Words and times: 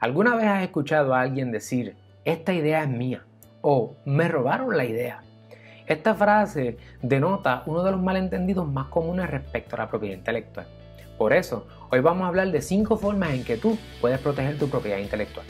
¿Alguna 0.00 0.34
vez 0.34 0.46
has 0.46 0.62
escuchado 0.62 1.14
a 1.14 1.20
alguien 1.20 1.52
decir, 1.52 1.94
esta 2.24 2.54
idea 2.54 2.82
es 2.82 2.88
mía? 2.88 3.22
O 3.60 3.96
me 4.06 4.28
robaron 4.28 4.74
la 4.74 4.86
idea. 4.86 5.20
Esta 5.86 6.14
frase 6.14 6.78
denota 7.02 7.64
uno 7.66 7.82
de 7.82 7.90
los 7.90 8.00
malentendidos 8.00 8.66
más 8.66 8.86
comunes 8.86 9.28
respecto 9.28 9.76
a 9.76 9.80
la 9.80 9.90
propiedad 9.90 10.16
intelectual. 10.16 10.66
Por 11.18 11.34
eso, 11.34 11.66
hoy 11.90 12.00
vamos 12.00 12.24
a 12.24 12.28
hablar 12.28 12.50
de 12.50 12.62
cinco 12.62 12.96
formas 12.96 13.34
en 13.34 13.44
que 13.44 13.58
tú 13.58 13.76
puedes 14.00 14.18
proteger 14.20 14.58
tu 14.58 14.70
propiedad 14.70 14.96
intelectual. 14.96 15.44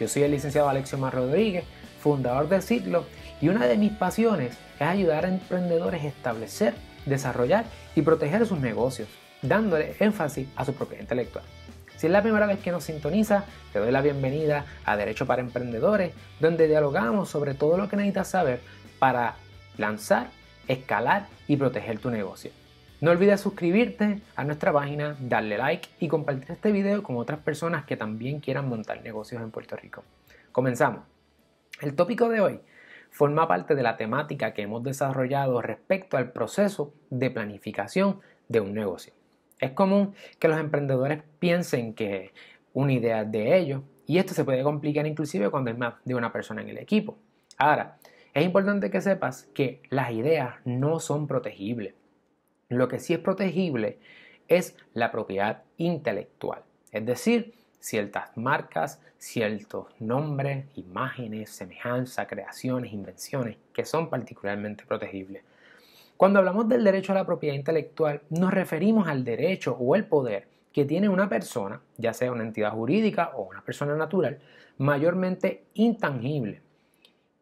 Yo 0.00 0.08
soy 0.08 0.22
el 0.22 0.30
licenciado 0.30 0.70
Alexio 0.70 0.96
Mar 0.96 1.12
Rodríguez, 1.12 1.64
fundador 2.00 2.48
de 2.48 2.62
Ciclo, 2.62 3.04
y 3.42 3.50
una 3.50 3.66
de 3.66 3.76
mis 3.76 3.92
pasiones 3.92 4.56
es 4.76 4.86
ayudar 4.86 5.26
a 5.26 5.28
emprendedores 5.28 6.02
a 6.02 6.08
establecer, 6.08 6.72
desarrollar 7.04 7.66
y 7.94 8.00
proteger 8.00 8.46
sus 8.46 8.58
negocios 8.58 9.08
dándole 9.42 9.94
énfasis 9.98 10.48
a 10.56 10.64
su 10.64 10.74
propiedad 10.74 11.02
intelectual. 11.02 11.44
Si 11.96 12.06
es 12.06 12.12
la 12.12 12.22
primera 12.22 12.46
vez 12.46 12.60
que 12.60 12.70
nos 12.70 12.84
sintoniza, 12.84 13.44
te 13.72 13.80
doy 13.80 13.90
la 13.90 14.00
bienvenida 14.00 14.64
a 14.84 14.96
Derecho 14.96 15.26
para 15.26 15.42
Emprendedores, 15.42 16.12
donde 16.38 16.68
dialogamos 16.68 17.28
sobre 17.28 17.54
todo 17.54 17.76
lo 17.76 17.88
que 17.88 17.96
necesitas 17.96 18.28
saber 18.28 18.60
para 19.00 19.34
lanzar, 19.78 20.28
escalar 20.68 21.26
y 21.48 21.56
proteger 21.56 21.98
tu 21.98 22.10
negocio. 22.10 22.52
No 23.00 23.10
olvides 23.10 23.40
suscribirte 23.40 24.20
a 24.36 24.44
nuestra 24.44 24.72
página, 24.72 25.16
darle 25.20 25.58
like 25.58 25.88
y 26.00 26.08
compartir 26.08 26.50
este 26.50 26.72
video 26.72 27.02
con 27.02 27.16
otras 27.16 27.40
personas 27.40 27.84
que 27.84 27.96
también 27.96 28.40
quieran 28.40 28.68
montar 28.68 29.02
negocios 29.02 29.42
en 29.42 29.50
Puerto 29.50 29.76
Rico. 29.76 30.04
Comenzamos. 30.52 31.02
El 31.80 31.94
tópico 31.94 32.28
de 32.28 32.40
hoy 32.40 32.60
forma 33.10 33.46
parte 33.48 33.74
de 33.74 33.82
la 33.82 33.96
temática 33.96 34.52
que 34.52 34.62
hemos 34.62 34.82
desarrollado 34.82 35.62
respecto 35.62 36.16
al 36.16 36.32
proceso 36.32 36.92
de 37.10 37.30
planificación 37.30 38.20
de 38.48 38.60
un 38.60 38.74
negocio. 38.74 39.17
Es 39.58 39.72
común 39.72 40.14
que 40.38 40.48
los 40.48 40.58
emprendedores 40.58 41.22
piensen 41.38 41.94
que 41.94 42.32
una 42.72 42.92
idea 42.92 43.22
es 43.22 43.32
de 43.32 43.58
ellos 43.58 43.82
y 44.06 44.18
esto 44.18 44.34
se 44.34 44.44
puede 44.44 44.62
complicar 44.62 45.06
inclusive 45.06 45.50
cuando 45.50 45.70
hay 45.70 45.76
más 45.76 45.94
de 46.04 46.14
una 46.14 46.32
persona 46.32 46.62
en 46.62 46.68
el 46.68 46.78
equipo. 46.78 47.18
Ahora, 47.56 47.98
es 48.34 48.44
importante 48.44 48.90
que 48.90 49.00
sepas 49.00 49.48
que 49.54 49.82
las 49.90 50.12
ideas 50.12 50.56
no 50.64 51.00
son 51.00 51.26
protegibles. 51.26 51.94
Lo 52.68 52.88
que 52.88 52.98
sí 53.00 53.14
es 53.14 53.18
protegible 53.18 53.98
es 54.46 54.76
la 54.94 55.10
propiedad 55.10 55.62
intelectual, 55.76 56.62
es 56.92 57.04
decir, 57.04 57.54
ciertas 57.80 58.36
marcas, 58.36 59.00
ciertos 59.18 59.88
nombres, 60.00 60.66
imágenes, 60.76 61.50
semejanza, 61.50 62.26
creaciones, 62.26 62.92
invenciones 62.92 63.56
que 63.72 63.84
son 63.84 64.10
particularmente 64.10 64.84
protegibles. 64.86 65.42
Cuando 66.18 66.40
hablamos 66.40 66.68
del 66.68 66.82
derecho 66.82 67.12
a 67.12 67.14
la 67.14 67.24
propiedad 67.24 67.54
intelectual, 67.54 68.22
nos 68.28 68.52
referimos 68.52 69.06
al 69.06 69.22
derecho 69.22 69.76
o 69.78 69.94
el 69.94 70.04
poder 70.04 70.48
que 70.72 70.84
tiene 70.84 71.08
una 71.08 71.28
persona, 71.28 71.80
ya 71.96 72.12
sea 72.12 72.32
una 72.32 72.42
entidad 72.42 72.72
jurídica 72.72 73.30
o 73.36 73.42
una 73.42 73.62
persona 73.62 73.94
natural, 73.94 74.40
mayormente 74.78 75.66
intangible, 75.74 76.60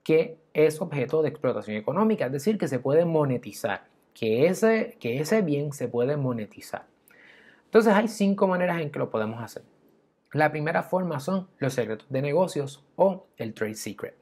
que 0.04 0.36
es 0.52 0.78
objeto 0.82 1.22
de 1.22 1.30
explotación 1.30 1.78
económica, 1.78 2.26
es 2.26 2.32
decir, 2.32 2.58
que 2.58 2.68
se 2.68 2.78
puede 2.78 3.06
monetizar, 3.06 3.86
que 4.12 4.46
ese, 4.46 4.98
que 5.00 5.20
ese 5.20 5.40
bien 5.40 5.72
se 5.72 5.88
puede 5.88 6.18
monetizar. 6.18 6.84
Entonces 7.64 7.94
hay 7.94 8.08
cinco 8.08 8.46
maneras 8.46 8.82
en 8.82 8.90
que 8.90 8.98
lo 8.98 9.08
podemos 9.08 9.42
hacer. 9.42 9.62
La 10.32 10.52
primera 10.52 10.82
forma 10.82 11.18
son 11.18 11.48
los 11.56 11.72
secretos 11.72 12.10
de 12.10 12.20
negocios 12.20 12.84
o 12.96 13.24
el 13.38 13.54
trade 13.54 13.76
secret. 13.76 14.16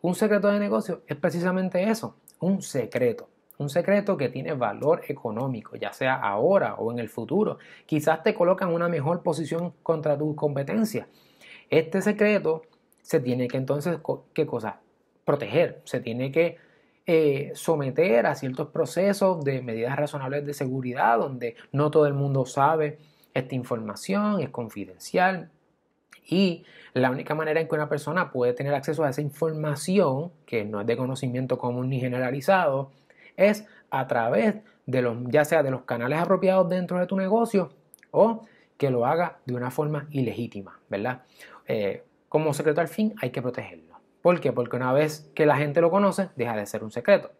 Un 0.00 0.14
secreto 0.14 0.48
de 0.48 0.58
negocio 0.58 1.02
es 1.06 1.16
precisamente 1.18 1.90
eso, 1.90 2.16
un 2.40 2.62
secreto 2.62 3.28
un 3.62 3.70
secreto 3.70 4.16
que 4.16 4.28
tiene 4.28 4.52
valor 4.54 5.02
económico, 5.08 5.76
ya 5.76 5.92
sea 5.92 6.14
ahora 6.14 6.74
o 6.74 6.92
en 6.92 6.98
el 6.98 7.08
futuro. 7.08 7.58
Quizás 7.86 8.22
te 8.22 8.34
colocan 8.34 8.70
en 8.70 8.74
una 8.74 8.88
mejor 8.88 9.22
posición 9.22 9.72
contra 9.82 10.18
tus 10.18 10.34
competencias. 10.36 11.06
Este 11.70 12.02
secreto 12.02 12.62
se 13.00 13.20
tiene 13.20 13.48
que 13.48 13.56
entonces, 13.56 13.98
¿qué 14.34 14.46
cosa? 14.46 14.80
Proteger, 15.24 15.80
se 15.84 16.00
tiene 16.00 16.30
que 16.30 16.58
eh, 17.06 17.50
someter 17.54 18.26
a 18.26 18.34
ciertos 18.34 18.68
procesos 18.68 19.42
de 19.44 19.60
medidas 19.60 19.96
razonables 19.96 20.46
de 20.46 20.54
seguridad 20.54 21.18
donde 21.18 21.56
no 21.72 21.90
todo 21.90 22.06
el 22.06 22.14
mundo 22.14 22.46
sabe 22.46 22.98
esta 23.34 23.54
información, 23.54 24.40
es 24.40 24.50
confidencial. 24.50 25.50
Y 26.24 26.64
la 26.94 27.10
única 27.10 27.34
manera 27.34 27.60
en 27.60 27.68
que 27.68 27.74
una 27.74 27.88
persona 27.88 28.30
puede 28.30 28.52
tener 28.52 28.74
acceso 28.74 29.02
a 29.02 29.10
esa 29.10 29.20
información, 29.20 30.30
que 30.46 30.64
no 30.64 30.80
es 30.80 30.86
de 30.86 30.96
conocimiento 30.96 31.58
común 31.58 31.88
ni 31.88 31.98
generalizado, 31.98 32.92
es 33.36 33.66
a 33.90 34.06
través 34.06 34.56
de 34.86 35.02
los, 35.02 35.16
ya 35.28 35.44
sea 35.44 35.62
de 35.62 35.70
los 35.70 35.82
canales 35.82 36.18
apropiados 36.18 36.68
dentro 36.68 36.98
de 36.98 37.06
tu 37.06 37.16
negocio 37.16 37.70
o 38.10 38.44
que 38.76 38.90
lo 38.90 39.06
haga 39.06 39.38
de 39.46 39.54
una 39.54 39.70
forma 39.70 40.06
ilegítima, 40.10 40.80
¿verdad? 40.88 41.22
Eh, 41.66 42.04
como 42.28 42.52
secreto 42.54 42.80
al 42.80 42.88
fin 42.88 43.14
hay 43.20 43.30
que 43.30 43.42
protegerlo. 43.42 44.00
¿Por 44.22 44.40
qué? 44.40 44.52
Porque 44.52 44.76
una 44.76 44.92
vez 44.92 45.30
que 45.34 45.46
la 45.46 45.56
gente 45.56 45.80
lo 45.80 45.90
conoce, 45.90 46.30
deja 46.36 46.56
de 46.56 46.66
ser 46.66 46.84
un 46.84 46.90
secreto. 46.90 47.32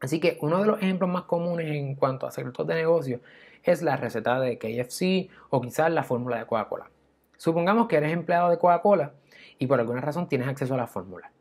Así 0.00 0.20
que 0.20 0.38
uno 0.42 0.60
de 0.60 0.66
los 0.66 0.82
ejemplos 0.82 1.08
más 1.10 1.22
comunes 1.22 1.70
en 1.70 1.94
cuanto 1.94 2.26
a 2.26 2.30
secretos 2.30 2.66
de 2.66 2.74
negocio 2.74 3.20
es 3.62 3.82
la 3.82 3.96
receta 3.96 4.38
de 4.40 4.58
KFC 4.58 5.30
o 5.50 5.60
quizás 5.60 5.90
la 5.90 6.02
fórmula 6.02 6.38
de 6.38 6.46
Coca-Cola. 6.46 6.90
Supongamos 7.36 7.88
que 7.88 7.96
eres 7.96 8.12
empleado 8.12 8.50
de 8.50 8.58
Coca-Cola 8.58 9.14
y 9.58 9.66
por 9.66 9.80
alguna 9.80 10.00
razón 10.00 10.28
tienes 10.28 10.48
acceso 10.48 10.74
a 10.74 10.78
la 10.78 10.86
fórmula. 10.86 11.32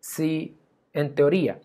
Si 0.00 0.58
en 0.92 1.14
teoría 1.14 1.60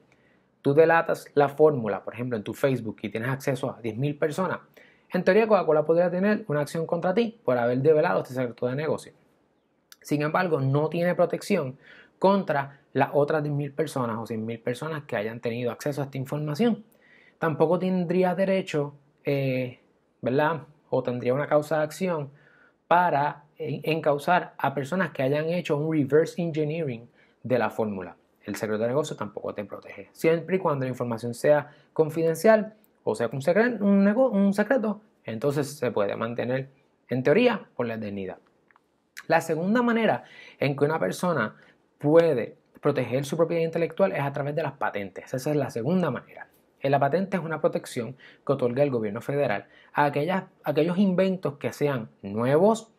tú 0.68 0.74
delatas 0.74 1.32
la 1.34 1.48
fórmula, 1.48 2.04
por 2.04 2.14
ejemplo, 2.14 2.36
en 2.36 2.44
tu 2.44 2.54
Facebook 2.54 2.98
y 3.02 3.08
tienes 3.08 3.30
acceso 3.30 3.70
a 3.70 3.82
10.000 3.82 4.20
personas, 4.20 4.60
en 5.14 5.24
teoría 5.24 5.48
Coca-Cola 5.48 5.86
podría 5.86 6.12
tener 6.12 6.44
una 6.50 6.60
acción 6.60 6.86
contra 6.86 7.14
ti 7.14 7.40
por 7.46 7.58
haber 7.58 7.78
develado 7.78 8.22
este 8.22 8.34
secreto 8.34 8.68
de 8.68 8.76
negocio. 8.76 9.14
Sin 10.02 10.22
embargo, 10.24 10.60
no 10.60 10.90
tiene 10.90 11.16
protección 11.16 11.78
contra 12.20 12.82
las 12.92 13.12
otras 13.14 13.46
10.000 13.46 13.76
personas 13.76 14.18
o 14.18 14.24
100.000 14.24 14.62
personas 14.62 15.04
que 15.04 15.16
hayan 15.16 15.40
tenido 15.40 15.72
acceso 15.72 16.02
a 16.02 16.06
esta 16.06 16.18
información. 16.18 16.84
Tampoco 17.40 17.80
tendría 17.80 18.36
derecho, 18.36 18.94
eh, 19.24 19.80
¿verdad? 20.22 20.64
O 20.90 21.02
tendría 21.02 21.34
una 21.34 21.48
causa 21.48 21.78
de 21.78 21.84
acción 21.84 22.30
para 22.90 23.46
encausar 23.58 24.54
a 24.58 24.74
personas 24.74 25.12
que 25.12 25.24
hayan 25.24 25.46
hecho 25.46 25.78
un 25.78 25.94
reverse 25.94 26.42
engineering 26.42 27.08
de 27.42 27.58
la 27.58 27.70
fórmula 27.70 28.18
el 28.48 28.56
secreto 28.56 28.82
de 28.82 28.88
negocio 28.88 29.16
tampoco 29.16 29.54
te 29.54 29.64
protege. 29.66 30.10
Siempre 30.14 30.56
y 30.56 30.60
cuando 30.60 30.86
la 30.86 30.90
información 30.90 31.34
sea 31.34 31.70
confidencial 31.94 32.74
o 33.04 33.14
sea 33.14 33.30
un 33.32 33.42
secreto, 33.42 33.86
un, 33.86 34.54
secreto 34.54 35.02
entonces 35.24 35.78
se 35.78 35.92
puede 35.92 36.16
mantener 36.16 36.70
en 37.10 37.24
teoría 37.24 37.68
por 37.76 37.86
la 37.86 37.96
eternidad. 37.96 38.38
La 39.28 39.42
segunda 39.42 39.82
manera 39.82 40.24
en 40.60 40.76
que 40.76 40.86
una 40.86 40.98
persona 40.98 41.56
puede 41.98 42.56
proteger 42.82 43.26
su 43.26 43.36
propiedad 43.36 43.64
intelectual 43.64 44.14
es 44.14 44.22
a 44.22 44.32
través 44.32 44.56
de 44.56 44.64
las 44.64 44.74
patentes. 44.74 45.34
Esa 45.34 45.50
es 45.52 45.56
la 45.56 45.70
segunda 45.70 46.10
manera. 46.10 46.48
La 46.84 47.00
patente 47.00 47.36
es 47.36 47.44
una 47.44 47.60
protección 47.60 48.16
que 48.46 48.54
otorga 48.54 48.82
el 48.82 48.92
gobierno 48.92 49.20
federal 49.20 49.68
a, 49.92 50.06
aquellas, 50.06 50.46
aquellos 50.64 50.98
inventos 50.98 51.58
que 51.58 51.74
sean 51.74 52.10
nuevos, 52.22 52.94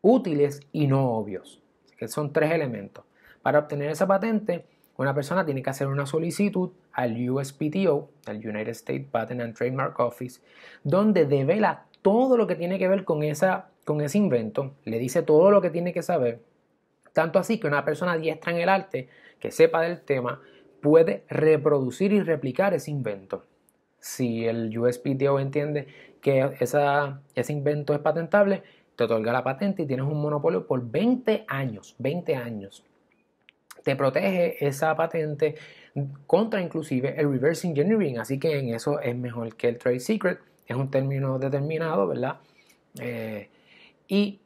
útiles 0.00 0.60
y 0.72 0.86
no 0.86 1.10
obvios. 1.10 1.60
Que 1.98 2.08
son 2.08 2.32
tres 2.32 2.52
elementos. 2.52 3.04
Para 3.42 3.58
obtener 3.58 3.90
esa 3.90 4.06
patente, 4.06 4.64
una 4.96 5.14
persona 5.14 5.44
tiene 5.44 5.62
que 5.62 5.70
hacer 5.70 5.88
una 5.88 6.06
solicitud 6.06 6.70
al 6.92 7.28
USPTO, 7.28 8.10
al 8.26 8.36
United 8.36 8.68
States 8.68 9.06
Patent 9.10 9.40
and 9.40 9.56
Trademark 9.56 9.98
Office, 9.98 10.40
donde 10.84 11.26
devela 11.26 11.86
todo 12.02 12.36
lo 12.36 12.46
que 12.46 12.54
tiene 12.54 12.78
que 12.78 12.88
ver 12.88 13.04
con, 13.04 13.22
esa, 13.22 13.70
con 13.84 14.00
ese 14.00 14.18
invento, 14.18 14.74
le 14.84 14.98
dice 14.98 15.22
todo 15.22 15.50
lo 15.50 15.60
que 15.60 15.70
tiene 15.70 15.92
que 15.92 16.02
saber, 16.02 16.40
tanto 17.12 17.38
así 17.38 17.58
que 17.58 17.66
una 17.66 17.84
persona 17.84 18.16
diestra 18.16 18.52
en 18.52 18.58
el 18.58 18.68
arte 18.68 19.08
que 19.40 19.50
sepa 19.50 19.82
del 19.82 20.00
tema 20.00 20.40
puede 20.80 21.24
reproducir 21.28 22.12
y 22.12 22.20
replicar 22.20 22.74
ese 22.74 22.90
invento. 22.90 23.44
Si 23.98 24.44
el 24.44 24.76
USPTO 24.78 25.40
entiende 25.40 25.86
que 26.20 26.56
esa, 26.60 27.22
ese 27.34 27.52
invento 27.52 27.94
es 27.94 28.00
patentable, 28.00 28.62
te 28.96 29.04
otorga 29.04 29.32
la 29.32 29.42
patente 29.42 29.82
y 29.82 29.86
tienes 29.86 30.06
un 30.06 30.20
monopolio 30.20 30.66
por 30.66 30.88
20 30.88 31.46
años, 31.48 31.96
20 31.98 32.36
años 32.36 32.84
te 33.84 33.94
protege 33.94 34.66
esa 34.66 34.96
patente 34.96 35.54
contra 36.26 36.60
inclusive 36.60 37.14
el 37.16 37.30
reverse 37.30 37.68
engineering, 37.68 38.18
así 38.18 38.40
que 38.40 38.58
en 38.58 38.74
eso 38.74 38.98
es 39.00 39.16
mejor 39.16 39.54
que 39.54 39.68
el 39.68 39.78
trade 39.78 40.00
secret, 40.00 40.40
es 40.66 40.76
un 40.76 40.90
término 40.90 41.38
determinado, 41.38 42.08
¿verdad? 42.08 42.40
Eh, 42.98 43.48
y 44.08 44.40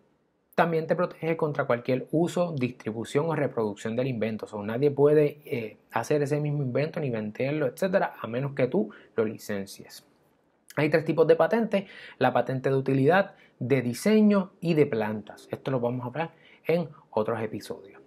también 0.55 0.89
te 0.89 0.97
protege 0.97 1.37
contra 1.37 1.65
cualquier 1.67 2.09
uso, 2.11 2.53
distribución 2.53 3.27
o 3.27 3.37
reproducción 3.37 3.95
del 3.95 4.09
invento. 4.09 4.47
O 4.47 4.49
sea, 4.49 4.61
nadie 4.61 4.91
puede 4.91 5.39
eh, 5.45 5.77
hacer 5.93 6.21
ese 6.23 6.41
mismo 6.41 6.63
invento 6.63 6.99
ni 6.99 7.11
venderlo, 7.11 7.67
etcétera, 7.67 8.15
a 8.21 8.27
menos 8.27 8.55
que 8.55 8.67
tú 8.67 8.91
lo 9.15 9.25
licencies. 9.25 10.05
Hay 10.75 10.91
tres 10.91 11.05
tipos 11.05 11.29
de 11.29 11.37
patentes: 11.37 11.85
la 12.19 12.33
patente 12.33 12.71
de 12.71 12.77
utilidad, 12.77 13.37
de 13.61 13.83
diseño 13.83 14.51
y 14.61 14.75
de 14.75 14.87
plantas. 14.87 15.47
Esto 15.51 15.71
lo 15.71 15.79
vamos 15.79 16.03
a 16.03 16.09
hablar 16.09 16.31
en 16.67 16.89
otros 17.11 17.41
episodios. 17.41 17.98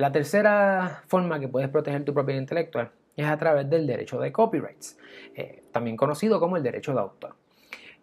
La 0.00 0.10
tercera 0.10 1.02
forma 1.08 1.38
que 1.38 1.48
puedes 1.48 1.68
proteger 1.68 2.06
tu 2.06 2.14
propiedad 2.14 2.40
intelectual 2.40 2.90
es 3.18 3.26
a 3.26 3.36
través 3.36 3.68
del 3.68 3.86
derecho 3.86 4.18
de 4.18 4.32
copyrights, 4.32 4.98
eh, 5.34 5.62
también 5.72 5.94
conocido 5.94 6.40
como 6.40 6.56
el 6.56 6.62
derecho 6.62 6.94
de 6.94 7.00
autor. 7.00 7.36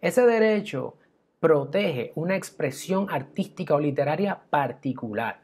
Ese 0.00 0.24
derecho 0.24 0.94
protege 1.40 2.12
una 2.14 2.36
expresión 2.36 3.08
artística 3.10 3.74
o 3.74 3.80
literaria 3.80 4.38
particular. 4.48 5.40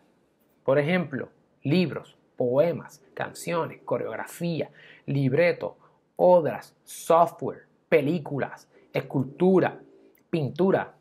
Por 0.62 0.78
ejemplo, 0.78 1.28
libros, 1.64 2.16
poemas, 2.36 3.02
canciones, 3.14 3.80
coreografía, 3.84 4.70
libretos, 5.06 5.72
obras, 6.14 6.76
software, 6.84 7.66
películas, 7.88 8.68
escultura, 8.92 9.80
pintura, 10.30 10.94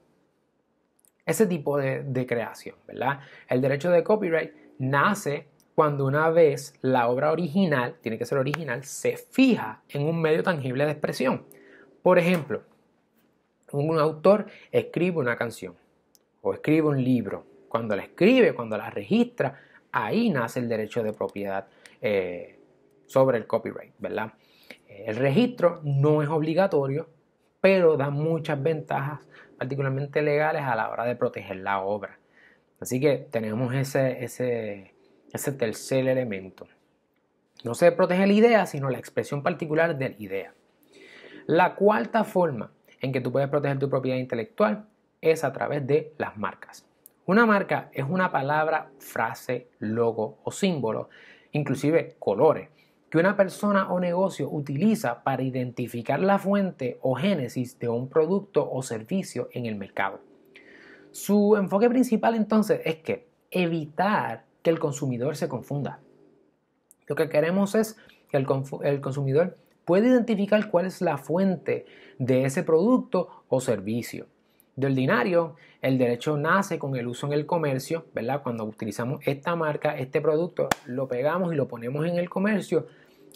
ese 1.28 1.46
tipo 1.46 1.78
de, 1.78 2.02
de, 2.02 2.26
creación, 2.26 2.76
¿verdad? 2.88 3.20
El 3.48 3.62
derecho 3.62 3.92
de 3.92 4.04
copyright 4.04 4.63
nace 4.80 5.48
cuando 5.76 6.06
una 6.06 6.30
vez 6.30 6.76
la 6.82 7.08
obra 7.08 7.32
original, 7.32 7.96
tiene 8.02 8.18
que 8.18 8.26
ser 8.26 8.38
original, 8.38 8.84
se 8.84 9.18
fija 9.18 9.82
en 9.90 10.04
un 10.04 10.22
medio 10.22 10.44
tangible 10.44 10.86
de 10.86 10.92
expresión. 10.92 11.46
Por 12.02 12.20
ejemplo, 12.20 12.64
un 13.72 13.98
autor 13.98 14.46
escribe 14.72 15.18
una 15.20 15.36
canción 15.36 15.76
o 16.42 16.54
escribe 16.54 16.90
un 16.90 17.04
libro. 17.04 17.46
Cuando 17.70 17.96
la 17.96 18.04
escribe, 18.04 18.54
cuando 18.54 18.78
la 18.78 18.92
registra, 18.92 19.60
ahí 19.92 20.30
nace 20.30 20.60
el 20.60 20.70
derecho 20.70 21.02
de 21.02 21.14
propiedad 21.14 21.68
eh, 22.02 22.60
sobre 23.08 23.40
el 23.40 23.48
copyright, 23.48 23.94
¿verdad? 23.98 24.34
El 24.88 25.16
registro 25.16 25.82
no 25.84 26.22
es 26.22 26.30
obligatorio, 26.30 27.10
pero 27.62 27.98
da 27.98 28.12
muchas 28.12 28.62
ventajas, 28.62 29.28
particularmente 29.58 30.22
legales, 30.22 30.62
a 30.64 30.76
la 30.76 30.90
hora 30.92 31.06
de 31.06 31.16
proteger 31.16 31.58
la 31.58 31.82
obra. 31.82 32.20
Así 32.84 33.00
que 33.00 33.30
tenemos 33.32 33.74
ese, 33.74 34.92
tercer 35.58 36.06
elemento. 36.06 36.68
No 37.64 37.76
se 37.76 37.94
protege 37.94 38.28
la 38.28 38.34
idea, 38.34 38.66
sino 38.66 38.90
la 38.90 38.98
expresión 38.98 39.42
particular 39.42 39.98
de 39.98 40.10
la 40.10 40.16
idea. 40.20 40.54
La 41.46 41.76
cuarta 41.76 42.26
forma 42.26 42.74
en 43.00 43.14
que 43.14 43.22
tú 43.22 43.32
puedes 43.32 43.48
proteger 43.48 43.80
tu 43.80 43.90
propiedad 43.90 44.18
intelectual 44.18 44.86
es 45.22 45.46
a 45.46 45.54
través 45.54 45.88
de 45.88 46.14
las 46.18 46.36
marcas. 46.36 46.86
Una 47.26 47.46
marca 47.46 47.90
es 47.94 48.04
una 48.04 48.34
palabra, 48.34 48.92
frase, 49.00 49.70
logo 49.80 50.40
o 50.44 50.52
símbolo, 50.52 51.08
inclusive 51.54 52.18
colores, 52.20 52.68
que 53.10 53.18
una 53.18 53.38
persona 53.38 53.94
o 53.94 54.02
negocio 54.02 54.50
utiliza 54.50 55.24
para 55.24 55.42
identificar 55.42 56.20
la 56.20 56.38
fuente 56.38 56.98
o 57.02 57.16
génesis 57.16 57.80
de 57.80 57.88
un 57.88 58.10
producto 58.10 58.70
o 58.70 58.84
servicio 58.84 59.48
en 59.54 59.68
el 59.68 59.78
mercado. 59.78 60.33
Su 61.14 61.56
enfoque 61.58 61.90
principal 61.90 62.34
entonces 62.34 62.82
es 62.86 62.96
que 62.98 63.28
evitar 63.52 64.46
que 64.64 64.72
el 64.72 64.80
consumidor 64.80 65.36
se 65.36 65.48
confunda. 65.48 66.00
Lo 67.06 67.16
que 67.16 67.30
queremos 67.30 67.76
es 67.76 67.98
que 68.32 68.38
el, 68.38 68.48
consumidor 68.48 69.56
puede 69.86 70.08
identificar 70.08 70.72
cuál 70.72 70.88
es 70.88 71.02
la 71.02 71.20
fuente 71.20 71.86
de 72.18 72.46
ese 72.46 72.64
producto 72.64 73.44
o 73.48 73.62
servicio. 73.62 74.26
De 74.76 74.88
ordinario, 74.88 75.56
el 75.84 76.00
derecho 76.00 76.36
nace 76.36 76.80
con 76.80 76.96
el 76.96 77.06
uso 77.06 77.28
en 77.28 77.34
el 77.34 77.46
comercio, 77.46 78.08
¿verdad? 78.16 78.42
Cuando 78.42 78.64
utilizamos 78.64 79.22
esta 79.28 79.56
marca, 79.56 79.96
este 79.96 80.20
producto, 80.20 80.68
lo 80.88 81.08
pegamos 81.08 81.54
y 81.54 81.56
lo 81.56 81.68
ponemos 81.68 82.08
en 82.08 82.18
el 82.18 82.28
comercio, 82.28 82.88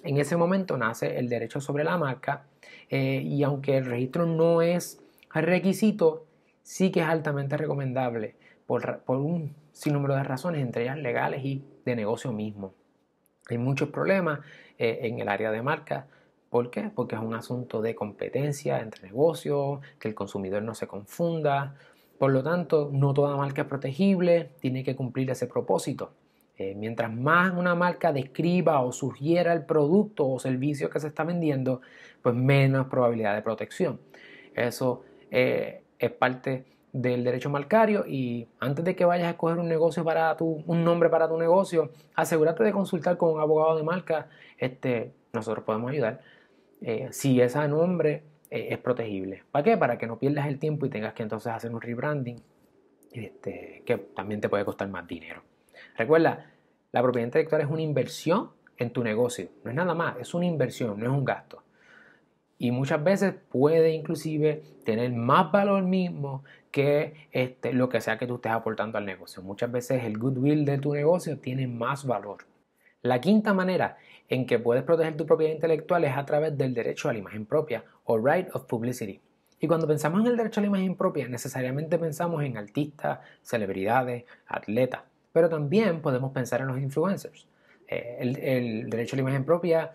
en 0.03 0.17
ese 0.17 0.35
momento 0.35 0.77
nace 0.77 1.19
el 1.19 1.29
derecho 1.29 1.61
sobre 1.61 1.83
la 1.83 1.95
marca 1.97 2.47
eh, 2.89 3.21
y 3.23 3.43
aunque 3.43 3.77
el 3.77 3.85
registro 3.85 4.25
no 4.25 4.63
es 4.63 4.99
requisito, 5.31 6.26
sí 6.67 6.91
que 6.91 6.99
es 6.99 7.07
altamente 7.07 7.55
recomendable 7.55 8.35
por, 8.65 8.99
por 8.99 9.17
un 9.17 9.55
sinnúmero 9.71 10.15
de 10.15 10.23
razones, 10.23 10.61
entre 10.61 10.83
ellas 10.83 10.97
legales 10.97 11.43
y 11.45 11.63
de 11.85 11.95
negocio 11.95 12.33
mismo. 12.33 12.73
Hay 13.49 13.57
muchos 13.57 13.89
problemas 13.89 14.41
eh, 14.77 14.99
en 15.03 15.19
el 15.19 15.29
área 15.29 15.51
de 15.51 15.61
marca 15.61 16.07
¿Por 16.49 16.69
qué? 16.69 16.89
Porque 16.93 17.15
es 17.15 17.21
un 17.21 17.33
asunto 17.33 17.81
de 17.81 17.93
competencia 17.93 18.79
entre 18.79 19.03
negocios, 19.03 19.79
que 19.99 20.07
el 20.07 20.15
consumidor 20.15 20.63
no 20.63 20.75
se 20.75 20.87
confunda. 20.87 21.75
Por 22.17 22.31
lo 22.31 22.41
tanto, 22.41 22.89
no 22.91 23.13
toda 23.13 23.35
marca 23.35 23.63
es 23.63 23.67
protegible, 23.67 24.51
tiene 24.59 24.83
que 24.83 24.95
cumplir 24.95 25.29
ese 25.29 25.47
propósito. 25.47 26.11
Eh, 26.57 26.73
mientras 26.75 27.13
más 27.13 27.53
una 27.53 27.75
marca 27.75 28.13
describa 28.13 28.81
o 28.81 28.91
sugiera 28.91 29.53
el 29.53 29.65
producto 29.65 30.27
o 30.27 30.39
servicio 30.39 30.89
que 30.89 30.99
se 30.99 31.07
está 31.07 31.23
vendiendo, 31.23 31.81
pues 32.21 32.33
menos 32.33 32.87
probabilidad 32.87 33.35
de 33.35 33.41
protección. 33.41 33.99
Eso 34.55 35.03
eh, 35.29 35.83
es 35.99 36.11
parte 36.11 36.65
del 36.93 37.23
derecho 37.23 37.49
marcario 37.49 38.05
y 38.07 38.47
antes 38.59 38.83
de 38.83 38.95
que 38.95 39.05
vayas 39.05 39.27
a 39.27 39.31
escoger 39.31 39.57
un 39.57 39.67
negocio 39.67 40.03
para 40.03 40.35
tu, 40.35 40.63
un 40.65 40.83
nombre 40.83 41.09
para 41.09 41.27
tu 41.27 41.37
negocio, 41.37 41.91
asegúrate 42.15 42.63
de 42.63 42.71
consultar 42.71 43.17
con 43.17 43.33
un 43.33 43.39
abogado 43.39 43.77
de 43.77 43.83
marca. 43.83 44.29
Este, 44.57 45.13
nosotros 45.33 45.63
podemos 45.63 45.91
ayudar 45.91 46.21
eh, 46.81 47.07
si 47.11 47.39
ese 47.41 47.67
nombre 47.67 48.23
eh, 48.49 48.69
es 48.71 48.77
protegible. 48.79 49.43
¿Para 49.51 49.63
qué? 49.63 49.77
Para 49.77 49.97
que 49.97 50.07
no 50.07 50.17
pierdas 50.17 50.47
el 50.47 50.59
tiempo 50.59 50.85
y 50.85 50.89
tengas 50.89 51.13
que 51.13 51.23
entonces 51.23 51.51
hacer 51.51 51.73
un 51.73 51.81
rebranding 51.81 52.41
este, 53.11 53.83
que 53.85 53.97
también 53.97 54.41
te 54.41 54.49
puede 54.49 54.65
costar 54.65 54.87
más 54.89 55.07
dinero. 55.07 55.43
Recuerda, 55.95 56.51
la 56.91 57.01
propiedad 57.01 57.27
intelectual 57.27 57.61
es 57.61 57.69
una 57.69 57.81
inversión 57.81 58.51
en 58.77 58.91
tu 58.91 59.03
negocio, 59.03 59.49
no 59.63 59.71
es 59.71 59.75
nada 59.75 59.93
más, 59.95 60.17
es 60.19 60.33
una 60.33 60.45
inversión, 60.45 60.99
no 60.99 61.05
es 61.05 61.11
un 61.11 61.25
gasto. 61.25 61.63
Y 62.59 62.71
muchas 62.71 63.03
veces 63.03 63.35
puede 63.49 63.91
inclusive 63.91 64.63
tener 64.83 65.11
más 65.11 65.51
valor 65.51 65.83
mismo 65.83 66.43
que 66.71 67.13
este, 67.31 67.73
lo 67.73 67.89
que 67.89 68.01
sea 68.01 68.17
que 68.17 68.27
tú 68.27 68.35
estés 68.35 68.51
aportando 68.51 68.97
al 68.97 69.05
negocio. 69.05 69.43
Muchas 69.43 69.71
veces 69.71 70.03
el 70.03 70.17
goodwill 70.17 70.65
de 70.65 70.77
tu 70.77 70.93
negocio 70.93 71.37
tiene 71.39 71.67
más 71.67 72.05
valor. 72.05 72.45
La 73.01 73.21
quinta 73.21 73.53
manera 73.53 73.97
en 74.27 74.45
que 74.45 74.59
puedes 74.59 74.83
proteger 74.83 75.15
tu 75.15 75.25
propiedad 75.25 75.53
intelectual 75.53 76.03
es 76.03 76.17
a 76.17 76.25
través 76.25 76.57
del 76.57 76.73
derecho 76.73 77.09
a 77.09 77.13
la 77.13 77.19
imagen 77.19 77.45
propia 77.45 77.83
o 78.05 78.17
right 78.17 78.47
of 78.53 78.65
publicity. 78.65 79.21
Y 79.59 79.67
cuando 79.67 79.87
pensamos 79.87 80.21
en 80.21 80.27
el 80.27 80.37
derecho 80.37 80.59
a 80.59 80.63
la 80.63 80.67
imagen 80.67 80.95
propia, 80.95 81.27
necesariamente 81.27 81.97
pensamos 81.97 82.43
en 82.43 82.57
artistas, 82.57 83.19
celebridades, 83.41 84.25
atletas, 84.47 85.01
pero 85.31 85.49
también 85.49 86.01
podemos 86.01 86.31
pensar 86.31 86.61
en 86.61 86.67
los 86.67 86.79
influencers. 86.79 87.47
Eh, 87.87 88.17
el, 88.19 88.37
el 88.37 88.89
derecho 88.89 89.15
a 89.15 89.17
la 89.17 89.21
imagen 89.21 89.45
propia 89.45 89.93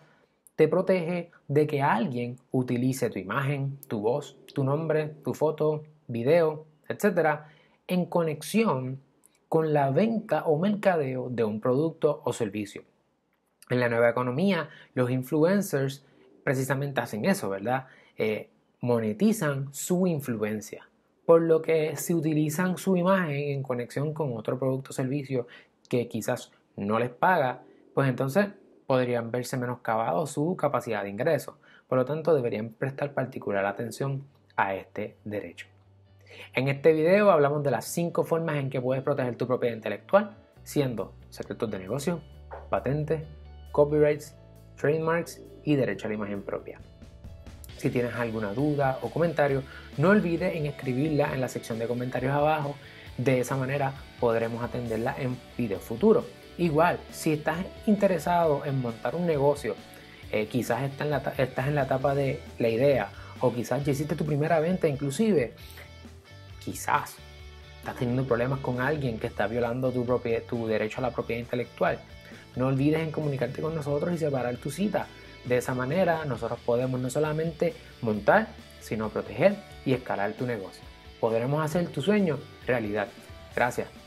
te 0.62 0.68
protege 0.68 1.32
de 1.48 1.66
que 1.66 1.82
alguien 1.82 2.38
utilice 2.52 3.10
tu 3.10 3.18
imagen, 3.18 3.80
tu 3.88 3.98
voz, 3.98 4.36
tu 4.54 4.62
nombre, 4.62 5.08
tu 5.24 5.34
foto, 5.34 5.82
video, 6.06 6.66
etc., 6.88 7.40
en 7.88 8.06
conexión 8.06 9.00
con 9.48 9.72
la 9.72 9.90
venta 9.90 10.44
o 10.44 10.60
mercadeo 10.60 11.30
de 11.30 11.42
un 11.42 11.60
producto 11.60 12.22
o 12.24 12.32
servicio. 12.32 12.84
En 13.70 13.80
la 13.80 13.88
nueva 13.88 14.10
economía, 14.10 14.68
los 14.94 15.10
influencers 15.10 16.04
precisamente 16.44 17.00
hacen 17.00 17.24
eso, 17.24 17.50
¿verdad? 17.50 17.88
Eh, 18.16 18.48
monetizan 18.80 19.74
su 19.74 20.06
influencia, 20.06 20.88
por 21.26 21.42
lo 21.42 21.60
que 21.60 21.96
si 21.96 22.14
utilizan 22.14 22.78
su 22.78 22.96
imagen 22.96 23.50
en 23.50 23.64
conexión 23.64 24.14
con 24.14 24.36
otro 24.36 24.60
producto 24.60 24.90
o 24.90 24.92
servicio 24.92 25.48
que 25.88 26.06
quizás 26.06 26.52
no 26.76 27.00
les 27.00 27.10
paga, 27.10 27.64
pues 27.94 28.08
entonces 28.08 28.46
podrían 28.86 29.30
verse 29.30 29.56
menoscabados 29.56 30.30
su 30.30 30.56
capacidad 30.56 31.02
de 31.02 31.10
ingreso. 31.10 31.58
Por 31.88 31.98
lo 31.98 32.04
tanto, 32.04 32.34
deberían 32.34 32.70
prestar 32.70 33.12
particular 33.12 33.64
atención 33.66 34.26
a 34.56 34.74
este 34.74 35.16
derecho. 35.24 35.66
En 36.54 36.68
este 36.68 36.92
video 36.92 37.30
hablamos 37.30 37.62
de 37.62 37.70
las 37.70 37.86
cinco 37.86 38.24
formas 38.24 38.56
en 38.56 38.70
que 38.70 38.80
puedes 38.80 39.02
proteger 39.02 39.36
tu 39.36 39.46
propiedad 39.46 39.74
intelectual, 39.74 40.36
siendo 40.64 41.14
secretos 41.30 41.70
de 41.70 41.78
negocio, 41.78 42.20
patentes, 42.70 43.22
copyrights, 43.72 44.36
trademarks 44.76 45.42
y 45.64 45.76
derecho 45.76 46.06
a 46.06 46.08
la 46.08 46.14
imagen 46.14 46.42
propia. 46.42 46.80
Si 47.76 47.90
tienes 47.90 48.14
alguna 48.14 48.52
duda 48.52 48.98
o 49.02 49.10
comentario, 49.10 49.62
no 49.98 50.10
olvides 50.10 50.54
escribirla 50.54 51.34
en 51.34 51.40
la 51.40 51.48
sección 51.48 51.78
de 51.78 51.88
comentarios 51.88 52.32
abajo. 52.32 52.76
De 53.18 53.40
esa 53.40 53.56
manera 53.56 53.92
podremos 54.20 54.62
atenderla 54.62 55.16
en 55.18 55.36
video 55.58 55.80
futuro. 55.80 56.24
Igual, 56.58 56.98
si 57.10 57.32
estás 57.32 57.58
interesado 57.86 58.64
en 58.64 58.80
montar 58.80 59.14
un 59.14 59.26
negocio, 59.26 59.74
eh, 60.30 60.46
quizás 60.46 60.82
estás 60.82 61.06
en, 61.06 61.10
la, 61.10 61.18
estás 61.38 61.68
en 61.68 61.74
la 61.74 61.84
etapa 61.84 62.14
de 62.14 62.40
la 62.58 62.68
idea 62.68 63.10
o 63.40 63.52
quizás 63.52 63.84
ya 63.84 63.92
hiciste 63.92 64.14
tu 64.14 64.24
primera 64.24 64.60
venta 64.60 64.86
inclusive, 64.86 65.54
quizás 66.64 67.16
estás 67.78 67.96
teniendo 67.96 68.24
problemas 68.24 68.60
con 68.60 68.80
alguien 68.80 69.18
que 69.18 69.26
está 69.26 69.46
violando 69.46 69.90
tu, 69.90 70.04
tu 70.48 70.66
derecho 70.66 70.98
a 70.98 71.02
la 71.02 71.10
propiedad 71.10 71.40
intelectual 71.40 71.98
no 72.56 72.66
olvides 72.66 73.00
en 73.00 73.10
comunicarte 73.10 73.62
con 73.62 73.74
nosotros 73.74 74.14
y 74.14 74.18
separar 74.18 74.56
tu 74.56 74.70
cita. 74.70 75.06
De 75.44 75.56
esa 75.56 75.74
manera 75.74 76.24
nosotros 76.24 76.58
podemos 76.64 77.00
no 77.00 77.10
solamente 77.10 77.74
montar, 78.00 78.48
sino 78.80 79.08
proteger 79.08 79.56
y 79.84 79.94
escalar 79.94 80.32
tu 80.32 80.46
negocio. 80.46 80.82
Podremos 81.20 81.64
hacer 81.64 81.88
tu 81.88 82.02
sueño 82.02 82.38
realidad. 82.66 83.08
Gracias. 83.54 84.01